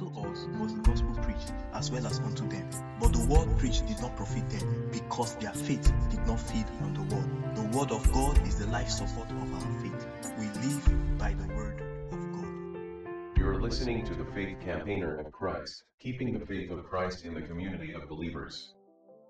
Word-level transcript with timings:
unto 0.00 0.20
us 0.20 0.46
was 0.60 0.74
the 0.74 0.80
gospel 0.82 1.14
preached, 1.22 1.52
as 1.74 1.90
well 1.90 2.06
as 2.06 2.18
unto 2.20 2.48
them. 2.48 2.68
But 3.00 3.12
the 3.12 3.26
word 3.26 3.58
preached 3.58 3.86
did 3.86 4.00
not 4.00 4.16
profit 4.16 4.48
them, 4.50 4.88
because 4.92 5.34
their 5.36 5.52
faith 5.52 5.92
did 6.10 6.26
not 6.26 6.40
feed 6.40 6.66
on 6.82 6.94
the 6.94 7.14
word. 7.14 7.56
The 7.56 7.76
word 7.76 7.90
of 7.90 8.12
God 8.12 8.46
is 8.46 8.58
the 8.58 8.66
life 8.66 8.88
support 8.88 9.30
of 9.30 9.54
our 9.54 9.82
faith. 9.82 10.06
We 10.38 10.46
live 10.46 11.18
by 11.18 11.34
the 11.34 11.46
word 11.54 11.80
of 12.12 12.32
God. 12.32 13.38
You're 13.38 13.60
listening 13.60 14.04
to 14.06 14.14
the 14.14 14.24
Faith 14.32 14.58
Campaigner 14.64 15.18
of 15.18 15.32
Christ, 15.32 15.84
keeping 16.00 16.38
the 16.38 16.46
faith 16.46 16.70
of 16.70 16.84
Christ 16.84 17.24
in 17.24 17.34
the 17.34 17.42
community 17.42 17.92
of 17.92 18.08
believers. 18.08 18.74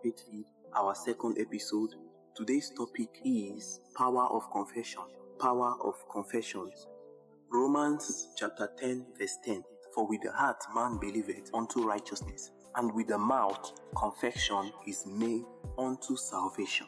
Faith 0.02 0.20
Feed, 0.30 0.44
our 0.76 0.94
second 0.94 1.38
episode. 1.38 1.90
Today's 2.34 2.70
topic 2.76 3.08
is 3.24 3.80
Power 3.96 4.26
of 4.26 4.50
Confession. 4.52 5.02
Power 5.40 5.74
of 5.82 5.94
Confessions. 6.12 6.86
Romans 7.50 8.28
chapter 8.36 8.70
10, 8.78 9.06
verse 9.18 9.38
10. 9.44 9.64
For 9.98 10.06
with 10.06 10.22
the 10.22 10.30
heart 10.30 10.62
man 10.76 10.98
believeth 10.98 11.50
unto 11.52 11.82
righteousness, 11.82 12.52
and 12.76 12.94
with 12.94 13.08
the 13.08 13.18
mouth 13.18 13.72
confession 13.96 14.70
is 14.86 15.04
made 15.04 15.42
unto 15.76 16.16
salvation. 16.16 16.86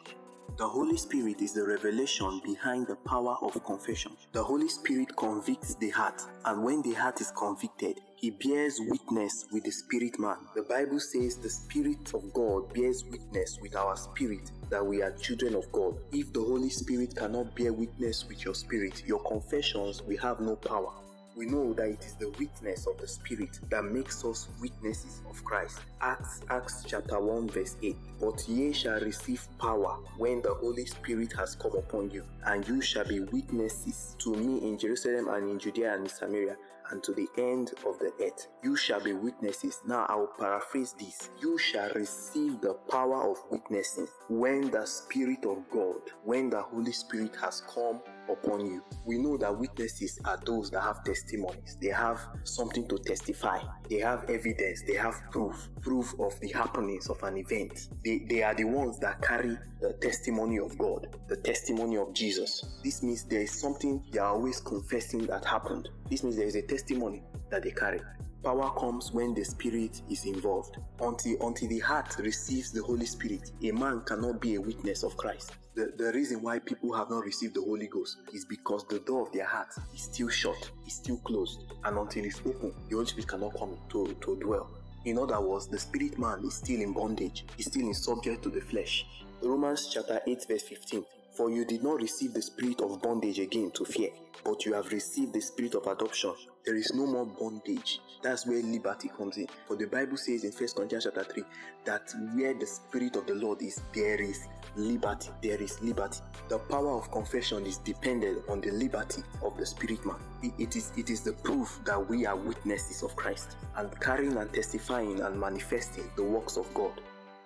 The 0.55 0.65
Holy 0.65 0.95
Spirit 0.95 1.41
is 1.41 1.51
the 1.51 1.67
revelation 1.67 2.39
behind 2.45 2.87
the 2.87 2.95
power 2.95 3.35
of 3.41 3.61
confession. 3.65 4.15
The 4.31 4.41
Holy 4.41 4.69
Spirit 4.69 5.13
convicts 5.17 5.75
the 5.75 5.89
heart, 5.89 6.21
and 6.45 6.63
when 6.63 6.81
the 6.83 6.93
heart 6.93 7.19
is 7.19 7.33
convicted, 7.37 7.99
he 8.15 8.29
bears 8.29 8.79
witness 8.79 9.45
with 9.51 9.65
the 9.65 9.71
spirit 9.71 10.17
man. 10.17 10.37
The 10.55 10.63
Bible 10.63 11.01
says 11.01 11.35
the 11.35 11.49
Spirit 11.49 12.13
of 12.13 12.31
God 12.31 12.73
bears 12.73 13.03
witness 13.03 13.59
with 13.61 13.75
our 13.75 13.97
spirit 13.97 14.51
that 14.69 14.85
we 14.85 15.01
are 15.01 15.11
children 15.17 15.55
of 15.55 15.69
God. 15.73 15.97
If 16.13 16.31
the 16.31 16.39
Holy 16.39 16.69
Spirit 16.69 17.13
cannot 17.17 17.57
bear 17.57 17.73
witness 17.73 18.25
with 18.29 18.45
your 18.45 18.55
spirit, 18.55 19.03
your 19.05 19.19
confessions 19.23 20.01
will 20.01 20.19
have 20.19 20.39
no 20.39 20.55
power. 20.55 20.93
We 21.35 21.45
know 21.45 21.73
that 21.73 21.87
it 21.87 22.03
is 22.03 22.15
the 22.15 22.29
witness 22.37 22.87
of 22.87 22.97
the 22.97 23.07
Spirit 23.07 23.59
that 23.69 23.83
makes 23.85 24.23
us 24.25 24.49
witnesses 24.59 25.21
of 25.29 25.43
Christ. 25.43 25.79
Acts, 26.01 26.41
Acts 26.49 26.83
chapter 26.85 27.19
1, 27.19 27.49
verse 27.49 27.77
8. 27.81 27.95
But 28.19 28.47
ye 28.47 28.73
shall 28.73 28.99
receive 28.99 29.47
power 29.57 29.97
when 30.17 30.41
the 30.41 30.53
Holy 30.53 30.85
Spirit 30.85 31.33
has 31.33 31.55
come 31.55 31.75
upon 31.75 32.11
you, 32.11 32.23
and 32.45 32.67
you 32.67 32.81
shall 32.81 33.07
be 33.07 33.21
witnesses 33.21 34.15
to 34.19 34.35
me 34.35 34.67
in 34.67 34.77
Jerusalem 34.77 35.29
and 35.29 35.49
in 35.49 35.59
Judea 35.59 35.93
and 35.93 36.03
in 36.03 36.09
Samaria 36.09 36.57
and 36.91 37.01
to 37.03 37.13
the 37.13 37.27
end 37.37 37.71
of 37.85 37.97
the 37.99 38.11
earth. 38.21 38.47
You 38.63 38.75
shall 38.75 38.99
be 39.01 39.13
witnesses. 39.13 39.81
Now 39.87 40.05
I 40.09 40.15
will 40.15 40.31
paraphrase 40.39 40.93
this. 40.99 41.29
You 41.41 41.57
shall 41.57 41.89
receive 41.95 42.61
the 42.61 42.73
power 42.89 43.31
of 43.31 43.37
witnessing 43.49 44.07
when 44.29 44.69
the 44.69 44.85
Spirit 44.85 45.45
of 45.45 45.69
God, 45.71 46.01
when 46.23 46.49
the 46.49 46.61
Holy 46.61 46.91
Spirit 46.91 47.35
has 47.41 47.61
come 47.73 48.01
upon 48.29 48.65
you. 48.65 48.83
We 49.05 49.17
know 49.17 49.37
that 49.37 49.57
witnesses 49.57 50.19
are 50.25 50.39
those 50.45 50.69
that 50.71 50.81
have 50.81 51.03
testimonies. 51.03 51.77
They 51.81 51.89
have 51.89 52.19
something 52.43 52.87
to 52.87 52.97
testify. 52.97 53.59
They 53.89 53.99
have 53.99 54.29
evidence. 54.29 54.83
They 54.87 54.95
have 54.95 55.21
proof. 55.31 55.69
Proof 55.81 56.13
of 56.19 56.39
the 56.39 56.49
happenings 56.49 57.09
of 57.09 57.21
an 57.23 57.37
event. 57.37 57.89
They, 58.03 58.25
they 58.29 58.43
are 58.43 58.53
the 58.53 58.65
ones 58.65 58.99
that 58.99 59.21
carry 59.21 59.57
the 59.79 59.93
testimony 60.01 60.59
of 60.59 60.77
God, 60.77 61.15
the 61.27 61.37
testimony 61.37 61.97
of 61.97 62.13
Jesus. 62.13 62.79
This 62.83 63.03
means 63.03 63.23
there 63.25 63.41
is 63.41 63.51
something 63.51 64.03
they 64.11 64.19
are 64.19 64.33
always 64.33 64.59
confessing 64.59 65.25
that 65.27 65.45
happened. 65.45 65.89
This 66.09 66.23
means 66.23 66.35
there 66.35 66.47
is 66.47 66.55
a 66.55 66.61
testimony 66.61 67.23
that 67.49 67.63
they 67.63 67.71
carry. 67.71 67.99
Power 68.43 68.71
comes 68.79 69.11
when 69.11 69.35
the 69.35 69.43
Spirit 69.43 70.01
is 70.09 70.25
involved. 70.25 70.77
Until, 70.99 71.47
until 71.47 71.69
the 71.69 71.79
heart 71.79 72.15
receives 72.17 72.71
the 72.71 72.81
Holy 72.81 73.05
Spirit, 73.05 73.51
a 73.63 73.71
man 73.71 74.01
cannot 74.01 74.41
be 74.41 74.55
a 74.55 74.61
witness 74.61 75.03
of 75.03 75.15
Christ. 75.15 75.51
The, 75.73 75.93
the 75.97 76.11
reason 76.11 76.41
why 76.41 76.59
people 76.59 76.93
have 76.93 77.09
not 77.09 77.23
received 77.23 77.55
the 77.55 77.61
Holy 77.61 77.87
Ghost 77.87 78.17
is 78.33 78.43
because 78.43 78.85
the 78.89 78.99
door 78.99 79.25
of 79.25 79.31
their 79.31 79.45
heart 79.45 79.69
is 79.95 80.01
still 80.01 80.27
shut, 80.27 80.69
is 80.85 80.95
still 80.95 81.15
closed, 81.19 81.63
and 81.85 81.97
until 81.97 82.25
it's 82.25 82.41
open, 82.45 82.73
the 82.89 82.95
Holy 82.95 83.07
Spirit 83.07 83.29
cannot 83.29 83.57
come 83.57 83.77
to, 83.89 84.13
to 84.19 84.35
dwell. 84.35 84.69
In 85.05 85.17
other 85.17 85.39
words, 85.39 85.67
the 85.67 85.79
spirit 85.79 86.19
man 86.19 86.43
is 86.45 86.55
still 86.55 86.81
in 86.81 86.91
bondage, 86.91 87.45
is 87.57 87.67
still 87.67 87.87
in 87.87 87.93
subject 87.93 88.43
to 88.43 88.49
the 88.49 88.59
flesh. 88.59 89.05
Romans 89.41 89.89
chapter 89.91 90.19
8, 90.27 90.45
verse 90.45 90.63
15. 90.63 91.05
For 91.33 91.49
you 91.49 91.63
did 91.63 91.83
not 91.83 92.01
receive 92.01 92.33
the 92.33 92.41
spirit 92.41 92.81
of 92.81 93.01
bondage 93.01 93.39
again 93.39 93.71
to 93.71 93.85
fear, 93.85 94.09
but 94.43 94.65
you 94.65 94.73
have 94.73 94.91
received 94.91 95.33
the 95.33 95.41
spirit 95.41 95.75
of 95.75 95.87
adoption. 95.87 96.33
There 96.65 96.75
is 96.75 96.91
no 96.93 97.07
more 97.07 97.25
bondage. 97.25 98.01
That's 98.21 98.45
where 98.45 98.61
liberty 98.61 99.09
comes 99.17 99.37
in. 99.37 99.47
For 99.67 99.75
the 99.75 99.87
Bible 99.87 100.17
says 100.17 100.43
in 100.43 100.51
1 100.51 100.69
Corinthians 100.75 101.05
chapter 101.05 101.23
3 101.23 101.43
that 101.85 102.13
where 102.35 102.53
the 102.53 102.65
spirit 102.65 103.15
of 103.15 103.25
the 103.25 103.35
Lord 103.35 103.61
is, 103.61 103.81
there 103.93 104.21
is 104.21 104.47
liberty. 104.75 105.29
There 105.41 105.61
is 105.61 105.81
liberty. 105.81 106.19
The 106.49 106.59
power 106.59 106.97
of 106.97 107.09
confession 107.11 107.65
is 107.65 107.77
dependent 107.77 108.43
on 108.49 108.61
the 108.61 108.71
liberty 108.71 109.23
of 109.41 109.57
the 109.57 109.65
spirit 109.65 110.05
man. 110.05 110.17
It, 110.43 110.53
it 110.57 110.75
is 110.75 110.91
it 110.97 111.09
is 111.09 111.21
the 111.21 111.33
proof 111.33 111.79
that 111.85 112.09
we 112.09 112.25
are 112.25 112.35
witnesses 112.35 113.03
of 113.03 113.15
Christ 113.15 113.55
and 113.77 113.99
carrying 114.01 114.37
and 114.37 114.51
testifying 114.53 115.21
and 115.21 115.39
manifesting 115.39 116.09
the 116.15 116.23
works 116.23 116.57
of 116.57 116.71
God. 116.73 116.91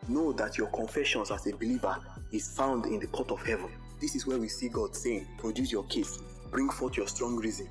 Know 0.08 0.34
that 0.34 0.58
your 0.58 0.68
confessions 0.68 1.32
as 1.32 1.48
a 1.48 1.56
believer 1.56 1.98
is 2.32 2.56
found 2.56 2.86
in 2.86 3.00
the 3.00 3.08
court 3.08 3.32
of 3.32 3.46
heaven. 3.46 3.70
This 4.02 4.16
is 4.16 4.28
where 4.28 4.38
we 4.38 4.48
see 4.48 4.70
God 4.70 4.96
saying, 4.96 5.28
Produce 5.38 5.72
your 5.72 5.84
case, 5.86 6.20
bring 6.52 6.70
forth 6.70 6.98
your 6.98 7.08
strong 7.08 7.38
reason, 7.38 7.70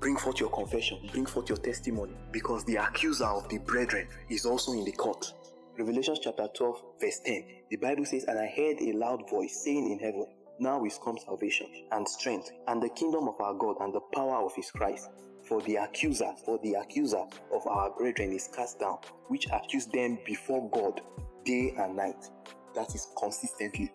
bring 0.00 0.16
forth 0.16 0.40
your 0.40 0.50
confession, 0.50 0.98
bring 1.12 1.26
forth 1.26 1.48
your 1.48 1.58
testimony, 1.58 2.14
because 2.32 2.64
the 2.64 2.76
accuser 2.76 3.26
of 3.26 3.48
the 3.48 3.58
brethren 3.58 4.06
is 4.28 4.46
also 4.46 4.72
in 4.72 4.84
the 4.84 4.92
court. 4.92 5.32
Revelation 5.78 6.16
chapter 6.20 6.48
12, 6.56 6.82
verse 7.00 7.20
10. 7.24 7.44
The 7.70 7.76
Bible 7.76 8.04
says, 8.04 8.24
And 8.24 8.38
I 8.38 8.46
heard 8.46 8.80
a 8.80 8.92
loud 8.96 9.28
voice 9.30 9.62
saying 9.64 9.92
in 9.92 9.98
heaven, 9.98 10.26
Now 10.58 10.84
is 10.84 10.98
come 11.04 11.18
salvation 11.18 11.66
and 11.92 12.08
strength, 12.08 12.50
and 12.66 12.82
the 12.82 12.88
kingdom 12.88 13.28
of 13.28 13.40
our 13.40 13.54
God 13.54 13.76
and 13.80 13.94
the 13.94 14.00
power 14.12 14.44
of 14.44 14.54
his 14.56 14.70
Christ. 14.70 15.08
For 15.44 15.62
the 15.62 15.76
accuser, 15.76 16.32
for 16.44 16.58
the 16.62 16.74
accuser 16.74 17.24
of 17.54 17.66
our 17.66 17.90
brethren 17.96 18.32
is 18.32 18.48
cast 18.54 18.80
down, 18.80 18.98
which 19.28 19.46
accused 19.52 19.92
them 19.92 20.18
before 20.26 20.68
God 20.70 21.00
day 21.44 21.74
and 21.78 21.96
night. 21.96 22.28
That 22.74 22.94
is 22.94 23.08
consistently. 23.18 23.92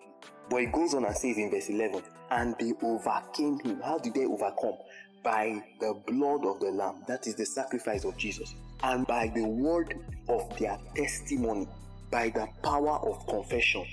But 0.50 0.58
it 0.58 0.72
goes 0.72 0.94
on 0.94 1.06
and 1.06 1.16
says 1.16 1.38
in 1.38 1.50
verse 1.52 1.70
11, 1.70 2.02
and 2.32 2.56
they 2.60 2.74
overcame 2.82 3.60
him. 3.60 3.82
How 3.82 3.98
did 3.98 4.14
they 4.14 4.26
overcome? 4.26 4.78
By 5.24 5.64
the 5.80 5.94
blood 6.08 6.46
of 6.46 6.60
the 6.60 6.72
Lamb. 6.72 7.04
That 7.08 7.28
is 7.28 7.36
the 7.36 7.46
sacrifice 7.46 8.04
of 8.04 8.18
Jesus. 8.18 8.54
And 8.84 9.08
by 9.08 9.32
the 9.34 9.44
word 9.44 9.98
of 10.28 10.58
their 10.58 10.78
testimony, 10.96 11.68
by 12.12 12.30
the 12.30 12.48
power 12.62 13.00
of 13.08 13.26
confession. 13.28 13.86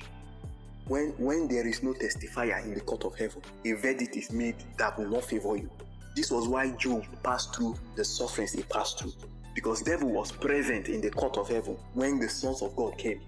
When, 0.88 1.10
when 1.18 1.46
there 1.46 1.66
is 1.66 1.84
no 1.84 1.92
testifier 1.94 2.64
in 2.64 2.74
the 2.74 2.80
court 2.80 3.04
of 3.04 3.16
heaven, 3.16 3.42
a 3.64 3.72
verdict 3.74 4.16
is 4.16 4.32
made 4.32 4.56
that 4.76 4.98
will 4.98 5.08
not 5.08 5.24
favor 5.24 5.56
you. 5.56 5.70
This 6.16 6.32
was 6.32 6.48
why 6.48 6.72
Job 6.72 7.04
passed 7.22 7.54
through 7.54 7.76
the 7.94 8.04
sufferings 8.04 8.52
he 8.52 8.64
passed 8.64 8.98
through. 8.98 9.12
Because 9.54 9.82
devil 9.82 10.10
was 10.10 10.32
present 10.32 10.88
in 10.88 11.00
the 11.00 11.10
court 11.10 11.36
of 11.38 11.48
heaven 11.48 11.76
when 11.94 12.18
the 12.18 12.28
sons 12.28 12.60
of 12.62 12.74
God 12.74 12.98
came 12.98 13.20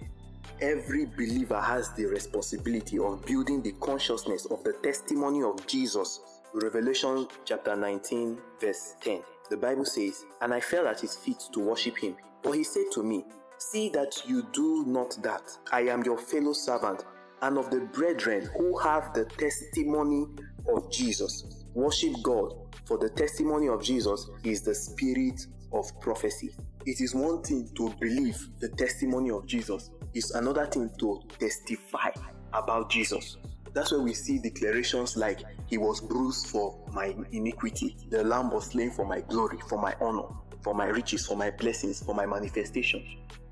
every 0.63 1.07
believer 1.07 1.61
has 1.61 1.93
the 1.95 2.07
responsibility 2.07 2.97
of 2.97 3.27
building 3.27 3.61
the 3.63 3.73
consciousness 3.81 4.47
of 4.47 4.63
the 4.63 4.73
testimony 4.85 5.43
of 5.43 5.67
Jesus. 5.67 6.21
Revelation 6.55 7.27
chapter 7.45 7.75
19, 7.75 8.39
verse 8.61 8.95
10. 9.03 9.23
The 9.51 9.57
Bible 9.57 9.85
says, 9.85 10.25
And 10.41 10.55
I 10.55 10.61
fell 10.61 10.87
at 10.87 11.01
his 11.01 11.17
feet 11.17 11.43
to 11.53 11.61
worship 11.61 11.99
him. 11.99 12.17
But 12.45 12.53
he 12.53 12.63
said 12.63 12.85
to 12.93 13.03
me, 13.03 13.25
See 13.59 13.89
that 13.91 14.23
you 14.27 14.47
do 14.53 14.85
not 14.87 15.21
that. 15.23 15.43
I 15.73 15.83
am 15.83 16.05
your 16.05 16.19
fellow 16.19 16.53
servant 16.53 17.05
and 17.43 17.59
of 17.59 17.71
the 17.71 17.81
brethren 17.93 18.49
who 18.57 18.79
have 18.79 19.13
the 19.15 19.25
testimony 19.25 20.27
of 20.73 20.91
Jesus. 20.93 21.65
Worship 21.75 22.13
God, 22.23 22.55
for 22.85 22.99
the 22.99 23.09
testimony 23.11 23.69
of 23.69 23.83
Jesus 23.83 24.29
is 24.45 24.63
the 24.63 24.75
spirit 24.75 25.47
of 25.73 25.89
prophecy. 26.01 26.55
It 26.85 27.01
is 27.01 27.15
one 27.15 27.43
thing 27.43 27.69
to 27.77 27.91
believe 28.01 28.49
the 28.61 28.69
testimony 28.69 29.31
of 29.31 29.47
Jesus, 29.47 29.91
it's 30.15 30.33
another 30.33 30.67
thing 30.67 30.91
to 30.99 31.21
testify 31.39 32.11
about 32.53 32.91
Jesus. 32.91 33.37
That's 33.73 33.93
where 33.93 34.03
we 34.03 34.13
see 34.13 34.39
declarations 34.39 35.17
like, 35.17 35.41
He 35.67 35.79
was 35.79 36.01
bruised 36.01 36.49
for 36.49 36.79
my 36.93 37.15
iniquity, 37.33 37.97
the 38.11 38.23
Lamb 38.23 38.51
was 38.51 38.67
slain 38.67 38.91
for 38.91 39.07
my 39.07 39.21
glory, 39.21 39.59
for 39.69 39.81
my 39.81 39.95
honor, 40.01 40.29
for 40.61 40.75
my 40.75 40.87
riches, 40.87 41.27
for 41.27 41.37
my 41.37 41.51
blessings, 41.51 42.03
for 42.03 42.15
my 42.15 42.27
manifestation. 42.27 43.03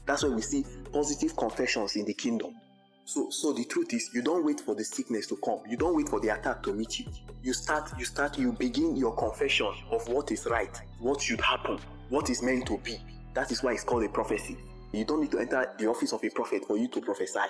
That's 0.06 0.22
where 0.22 0.32
we 0.32 0.43
see 0.43 0.64
positive 0.93 1.37
confessions 1.37 1.96
in 1.96 2.05
the 2.05 2.14
kingdom. 2.14 2.55
So, 3.05 3.31
so 3.31 3.52
the 3.52 3.64
truth 3.64 3.93
is, 3.93 4.11
you 4.14 4.23
don't 4.23 4.44
wait 4.44 4.61
for 4.61 4.75
the 4.75 4.85
sickness 4.85 5.26
to 5.29 5.37
come. 5.37 5.61
You 5.69 5.76
don't 5.76 5.97
wait 5.97 6.08
for 6.08 6.20
the 6.20 6.29
attack 6.29 6.62
to 6.64 6.73
meet 6.73 7.00
you. 7.00 7.06
You 7.43 7.52
start, 7.52 7.91
you 7.99 8.05
start, 8.05 8.38
you 8.38 8.52
begin 8.52 8.97
your 8.97 9.14
confession 9.17 9.73
of 9.91 10.06
what 10.08 10.31
is 10.31 10.47
right, 10.47 10.81
what 10.99 11.20
should 11.20 11.41
happen, 11.41 11.79
what 12.08 12.31
is 12.31 12.43
meant 12.43 12.67
to 12.67 12.79
be. 12.79 12.99
That 13.35 13.50
is 13.50 13.62
why 13.62 13.73
it's 13.73 13.85
called 13.85 14.05
a 14.05 14.08
prophecy. 14.08 14.56
You 14.93 15.05
don't 15.05 15.20
need 15.20 15.31
to 15.32 15.38
enter 15.38 15.73
the 15.79 15.87
office 15.87 16.12
of 16.12 16.23
a 16.25 16.31
prophet 16.31 16.64
for 16.67 16.76
you 16.76 16.88
to 16.88 17.00
prophesy. 17.00 17.41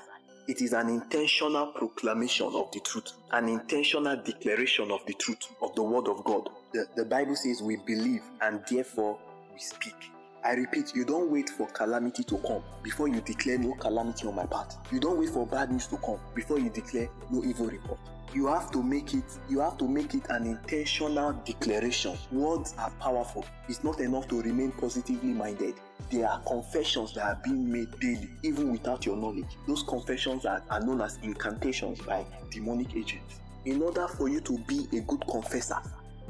It 0.46 0.62
is 0.62 0.72
an 0.72 0.88
intentional 0.88 1.68
proclamation 1.68 2.46
of 2.54 2.70
the 2.72 2.80
truth, 2.80 3.12
an 3.30 3.48
intentional 3.48 4.16
declaration 4.16 4.90
of 4.90 5.04
the 5.06 5.14
truth 5.14 5.46
of 5.62 5.74
the 5.74 5.82
word 5.82 6.08
of 6.08 6.24
God. 6.24 6.48
The, 6.72 6.86
the 6.96 7.04
Bible 7.04 7.36
says 7.36 7.62
we 7.62 7.76
believe 7.76 8.22
and 8.40 8.62
therefore 8.70 9.18
we 9.52 9.60
speak. 9.60 9.94
I 10.42 10.52
repeat, 10.52 10.94
you 10.94 11.04
don't 11.04 11.30
wait 11.30 11.50
for 11.50 11.66
calamity 11.68 12.24
to 12.24 12.38
come 12.38 12.62
before 12.82 13.08
you 13.08 13.20
declare 13.20 13.58
no 13.58 13.74
calamity 13.74 14.26
on 14.26 14.34
my 14.34 14.46
part. 14.46 14.74
You 14.90 14.98
don't 14.98 15.18
wait 15.18 15.28
for 15.28 15.46
bad 15.46 15.70
news 15.70 15.86
to 15.88 15.98
come 15.98 16.18
before 16.34 16.58
you 16.58 16.70
declare 16.70 17.08
no 17.30 17.44
evil 17.44 17.66
report. 17.66 17.98
You 18.32 18.46
have 18.46 18.70
to 18.70 18.82
make 18.82 19.12
it 19.12 19.24
you 19.48 19.58
have 19.58 19.76
to 19.78 19.88
make 19.88 20.14
it 20.14 20.22
an 20.30 20.46
intentional 20.46 21.32
declaration. 21.44 22.16
Words 22.32 22.74
are 22.78 22.90
powerful. 23.00 23.44
It's 23.68 23.84
not 23.84 24.00
enough 24.00 24.28
to 24.28 24.40
remain 24.40 24.72
positively 24.72 25.30
minded. 25.30 25.74
There 26.10 26.28
are 26.28 26.40
confessions 26.40 27.12
that 27.14 27.24
are 27.24 27.40
being 27.44 27.70
made 27.70 27.90
daily, 28.00 28.30
even 28.42 28.72
without 28.72 29.04
your 29.04 29.16
knowledge. 29.16 29.58
Those 29.66 29.82
confessions 29.82 30.46
are, 30.46 30.62
are 30.70 30.80
known 30.80 31.02
as 31.02 31.18
incantations 31.22 32.00
by 32.00 32.24
demonic 32.50 32.96
agents. 32.96 33.40
In 33.66 33.82
order 33.82 34.08
for 34.08 34.28
you 34.28 34.40
to 34.40 34.58
be 34.60 34.88
a 34.96 35.00
good 35.00 35.22
confessor, 35.28 35.76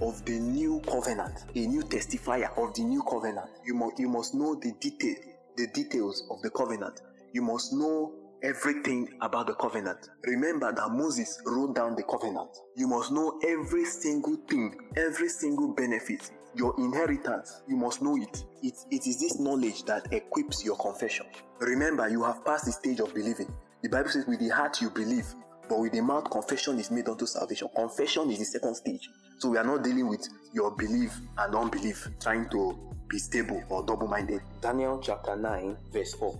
of 0.00 0.24
the 0.24 0.38
new 0.38 0.80
covenant, 0.88 1.44
a 1.54 1.66
new 1.66 1.82
testifier 1.82 2.50
of 2.58 2.74
the 2.74 2.82
new 2.82 3.02
covenant. 3.02 3.50
You 3.64 3.74
must 3.74 3.98
you 3.98 4.08
must 4.08 4.34
know 4.34 4.54
the 4.54 4.72
detail, 4.80 5.16
the 5.56 5.66
details 5.68 6.26
of 6.30 6.42
the 6.42 6.50
covenant. 6.50 7.00
You 7.32 7.42
must 7.42 7.72
know 7.72 8.14
everything 8.42 9.08
about 9.20 9.46
the 9.46 9.54
covenant. 9.54 10.08
Remember 10.24 10.72
that 10.72 10.90
Moses 10.90 11.40
wrote 11.44 11.74
down 11.74 11.94
the 11.96 12.02
covenant. 12.02 12.50
You 12.76 12.86
must 12.86 13.12
know 13.12 13.38
every 13.46 13.84
single 13.84 14.36
thing, 14.48 14.74
every 14.96 15.28
single 15.28 15.74
benefit, 15.74 16.30
your 16.54 16.74
inheritance. 16.78 17.62
You 17.68 17.76
must 17.76 18.02
know 18.02 18.16
it. 18.16 18.44
It, 18.62 18.74
it 18.90 19.06
is 19.06 19.20
this 19.20 19.38
knowledge 19.38 19.84
that 19.84 20.12
equips 20.12 20.64
your 20.64 20.76
confession. 20.76 21.26
Remember, 21.60 22.08
you 22.08 22.24
have 22.24 22.44
passed 22.44 22.64
the 22.64 22.72
stage 22.72 23.00
of 23.00 23.14
believing. 23.14 23.52
The 23.82 23.88
Bible 23.88 24.10
says, 24.10 24.26
with 24.26 24.40
the 24.40 24.48
heart 24.48 24.80
you 24.80 24.90
believe, 24.90 25.26
but 25.70 25.78
with 25.78 25.92
the 25.92 26.00
mouth, 26.00 26.28
confession 26.28 26.80
is 26.80 26.90
made 26.90 27.08
unto 27.08 27.26
salvation. 27.26 27.68
Confession 27.76 28.28
is 28.28 28.40
the 28.40 28.44
second 28.44 28.74
stage. 28.74 29.08
So 29.38 29.50
we 29.50 29.56
are 29.56 29.64
not 29.64 29.84
dealing 29.84 30.08
with 30.08 30.28
your 30.52 30.72
belief 30.72 31.16
and 31.38 31.54
unbelief, 31.54 32.08
trying 32.20 32.48
to 32.50 32.76
be 33.08 33.20
stable 33.20 33.62
or 33.68 33.84
double 33.84 34.08
minded. 34.08 34.40
Daniel 34.60 34.98
chapter 35.00 35.36
9, 35.36 35.76
verse 35.92 36.12
4. 36.14 36.36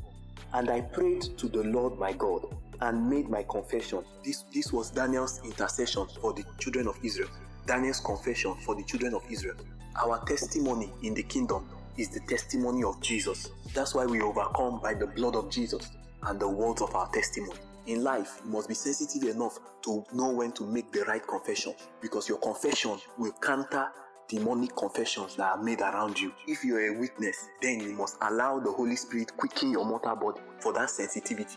And 0.55 0.69
I 0.69 0.81
prayed 0.81 1.23
to 1.39 1.49
the 1.49 1.63
Lord 1.63 1.97
my 1.97 2.13
God 2.13 2.45
and 2.81 3.09
made 3.09 3.29
my 3.29 3.45
confession. 3.45 4.03
This, 4.25 4.43
this 4.53 4.73
was 4.73 4.91
Daniel's 4.91 5.41
intercession 5.45 6.09
for 6.21 6.33
the 6.33 6.43
children 6.59 6.89
of 6.89 6.99
Israel. 7.05 7.29
Daniel's 7.67 8.01
confession 8.01 8.57
for 8.67 8.75
the 8.75 8.83
children 8.83 9.15
of 9.15 9.23
Israel. 9.31 9.55
Our 9.95 10.25
testimony 10.25 10.93
in 11.05 11.15
the 11.15 11.23
kingdom 11.23 11.69
is 11.97 12.09
the 12.09 12.21
testimony 12.29 12.83
of 12.83 13.01
Jesus. 13.01 13.49
That's 13.75 13.95
why 13.95 14.07
we 14.07 14.21
overcome 14.23 14.81
by 14.83 14.95
the 14.95 15.07
blood 15.07 15.37
of 15.37 15.51
Jesus 15.51 15.89
and 16.25 16.41
the 16.41 16.49
words 16.49 16.83
of 16.83 16.93
our 16.97 17.09
testimony 17.11 17.61
in 17.87 18.03
life, 18.05 18.41
you 18.45 18.51
must 18.51 18.69
be 18.69 18.75
sensitive 18.75 19.29
enough 19.29 19.59
to 19.83 20.05
know 20.13 20.31
when 20.31 20.53
to 20.53 20.67
make 20.67 20.93
the 20.93 21.05
right 21.05 21.27
confession 21.27 21.75
because 22.01 22.29
your 22.29 22.39
confession 22.39 22.99
will 23.19 23.33
counter 23.41 23.89
demonic 24.29 24.75
confessions 24.77 25.37
that 25.37 25.51
are 25.51 25.63
made 25.63 25.81
around 25.81 26.19
you. 26.19 26.33
If 26.47 26.65
you're 26.65 26.95
a 26.95 26.99
witness, 26.99 27.49
then 27.61 27.81
you 27.81 27.93
must 27.93 28.17
allow 28.23 28.61
the 28.61 28.71
Holy 28.71 28.97
Spirit 28.97 29.37
quicken 29.37 29.73
your 29.73 29.85
mortal 29.85 30.17
body 30.17 30.41
for 30.61 30.73
that 30.75 30.91
sensitivity. 30.91 31.57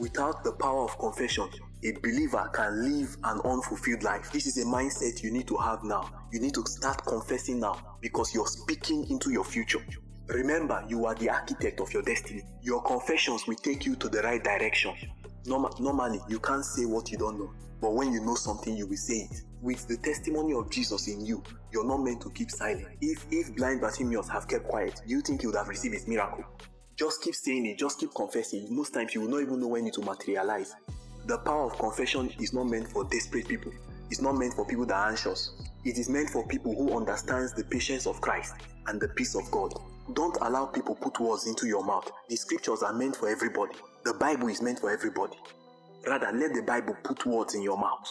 Without 0.00 0.42
the 0.42 0.52
power 0.52 0.84
of 0.84 0.98
confession, 0.98 1.48
a 1.84 1.92
believer 2.02 2.50
can 2.52 2.82
live 2.82 3.16
an 3.24 3.40
unfulfilled 3.44 4.02
life. 4.02 4.32
This 4.32 4.46
is 4.46 4.58
a 4.58 4.64
mindset 4.64 5.22
you 5.22 5.30
need 5.30 5.46
to 5.48 5.56
have 5.56 5.84
now. 5.84 6.10
You 6.32 6.40
need 6.40 6.54
to 6.54 6.64
start 6.66 7.04
confessing 7.04 7.60
now 7.60 7.96
because 8.00 8.34
you're 8.34 8.46
speaking 8.46 9.08
into 9.10 9.30
your 9.30 9.44
future. 9.44 9.84
Remember, 10.28 10.82
you 10.88 11.04
are 11.04 11.14
the 11.14 11.28
architect 11.28 11.80
of 11.80 11.92
your 11.92 12.02
destiny. 12.02 12.42
Your 12.62 12.82
confessions 12.82 13.46
will 13.46 13.56
take 13.56 13.84
you 13.84 13.94
to 13.96 14.08
the 14.08 14.22
right 14.22 14.42
direction. 14.42 14.94
Norm- 15.46 15.72
normally, 15.78 16.20
you 16.28 16.38
can't 16.38 16.64
say 16.64 16.84
what 16.86 17.10
you 17.10 17.18
don't 17.18 17.38
know, 17.38 17.52
but 17.80 17.92
when 17.92 18.12
you 18.12 18.20
know 18.20 18.34
something, 18.34 18.76
you 18.76 18.86
will 18.86 18.96
say 18.96 19.28
it. 19.30 19.42
With 19.60 19.86
the 19.88 19.96
testimony 19.96 20.54
of 20.54 20.70
Jesus 20.70 21.08
in 21.08 21.24
you, 21.24 21.42
you're 21.72 21.86
not 21.86 21.98
meant 21.98 22.20
to 22.22 22.30
keep 22.30 22.50
silent. 22.50 22.86
If 23.00 23.26
if 23.30 23.54
blind 23.56 23.80
Bartimaeus 23.80 24.28
have 24.28 24.48
kept 24.48 24.68
quiet, 24.68 25.00
do 25.06 25.14
you 25.14 25.20
think 25.20 25.40
he 25.40 25.46
would 25.46 25.56
have 25.56 25.68
received 25.68 25.94
his 25.94 26.06
miracle? 26.06 26.44
Just 26.96 27.22
keep 27.22 27.34
saying 27.34 27.66
it, 27.66 27.78
just 27.78 27.98
keep 27.98 28.14
confessing. 28.14 28.66
Most 28.70 28.94
times, 28.94 29.14
you 29.14 29.22
will 29.22 29.28
not 29.28 29.40
even 29.40 29.60
know 29.60 29.68
when 29.68 29.86
it 29.86 29.96
will 29.96 30.04
materialize. 30.04 30.74
The 31.26 31.38
power 31.38 31.64
of 31.64 31.78
confession 31.78 32.30
is 32.38 32.52
not 32.52 32.64
meant 32.64 32.88
for 32.88 33.04
desperate 33.04 33.48
people. 33.48 33.72
It's 34.10 34.20
not 34.20 34.36
meant 34.36 34.54
for 34.54 34.66
people 34.66 34.86
that 34.86 34.94
are 34.94 35.08
anxious. 35.08 35.52
It 35.84 35.98
is 35.98 36.08
meant 36.08 36.30
for 36.30 36.46
people 36.46 36.74
who 36.74 36.96
understands 36.96 37.52
the 37.52 37.64
patience 37.64 38.06
of 38.06 38.20
Christ 38.20 38.54
and 38.86 39.00
the 39.00 39.08
peace 39.08 39.34
of 39.34 39.50
God. 39.50 39.72
Don't 40.12 40.36
allow 40.42 40.66
people 40.66 40.94
put 40.94 41.18
words 41.18 41.46
into 41.46 41.66
your 41.66 41.84
mouth. 41.84 42.10
The 42.28 42.36
scriptures 42.36 42.82
are 42.82 42.92
meant 42.92 43.16
for 43.16 43.28
everybody. 43.28 43.74
The 44.04 44.12
Bible 44.12 44.48
is 44.48 44.60
meant 44.60 44.80
for 44.80 44.90
everybody. 44.90 45.38
Rather, 46.06 46.30
let 46.30 46.52
the 46.52 46.60
Bible 46.60 46.94
put 47.02 47.24
words 47.24 47.54
in 47.54 47.62
your 47.62 47.78
mouth. 47.78 48.06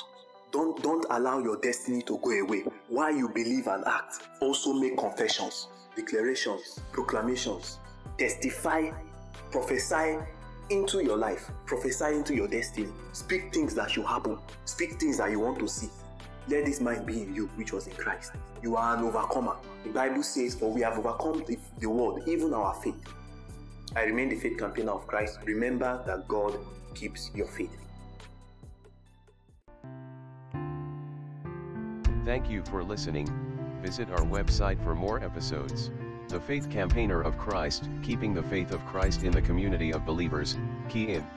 Don't, 0.52 0.82
don't 0.82 1.06
allow 1.12 1.38
your 1.38 1.58
destiny 1.58 2.02
to 2.04 2.18
go 2.18 2.32
away. 2.32 2.64
While 2.90 3.16
you 3.16 3.30
believe 3.30 3.68
and 3.68 3.86
act, 3.86 4.24
also 4.40 4.74
make 4.74 4.98
confessions, 4.98 5.68
declarations, 5.96 6.80
proclamations, 6.92 7.78
testify, 8.18 8.90
prophesy 9.52 10.18
into 10.72 11.04
your 11.04 11.16
life, 11.18 11.52
prophesy 11.68 12.16
into 12.16 12.34
your 12.34 12.48
destiny. 12.48 12.90
Speak 13.12 13.54
things 13.54 13.76
that 13.76 13.92
should 13.92 14.06
happen, 14.06 14.40
speak 14.66 15.00
things 15.00 15.20
that 15.20 15.30
you 15.30 15.42
want 15.42 15.60
to 15.60 15.68
see. 15.68 15.90
Let 16.48 16.66
this 16.66 16.82
mind 16.82 17.06
be 17.06 17.22
in 17.22 17.36
you, 17.36 17.52
which 17.56 17.72
was 17.72 17.86
in 17.86 17.94
Christ. 17.94 18.32
You 18.64 18.78
are 18.78 18.98
an 18.98 19.04
overcomer. 19.04 19.58
The 19.84 19.92
Bible 19.92 20.24
says, 20.24 20.56
For 20.56 20.72
we 20.72 20.82
have 20.82 20.98
overcome 20.98 21.44
the, 21.46 21.60
the 21.78 21.88
world, 21.88 22.24
even 22.28 22.52
our 22.56 22.74
faith. 22.74 22.96
I 23.96 24.04
remain 24.04 24.30
the 24.30 24.36
faith 24.36 24.58
campaigner 24.58 24.92
of 24.92 25.08
Christ. 25.08 25.40
Remember 25.46 26.04
that 26.08 26.28
God 26.28 26.58
keeps 26.96 27.32
your 27.36 27.48
faith. 27.48 27.76
Thank 32.26 32.50
you 32.50 32.64
for 32.64 32.84
listening. 32.84 33.28
Visit 33.82 34.10
our 34.10 34.26
website 34.26 34.82
for 34.84 34.96
more 34.96 35.22
episodes. 35.24 35.92
The 36.30 36.40
Faith 36.40 36.70
Campaigner 36.70 37.22
of 37.22 37.38
Christ, 37.38 37.90
keeping 38.02 38.34
the 38.34 38.44
faith 38.44 38.72
of 38.72 38.84
Christ 38.86 39.24
in 39.24 39.32
the 39.32 39.42
community 39.42 39.92
of 39.92 40.06
believers, 40.06 40.58
key 40.88 41.12
in. 41.14 41.28